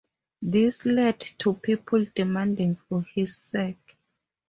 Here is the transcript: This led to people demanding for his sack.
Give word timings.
This 0.41 0.83
led 0.87 1.19
to 1.19 1.53
people 1.53 2.03
demanding 2.15 2.75
for 2.75 3.03
his 3.13 3.37
sack. 3.37 3.77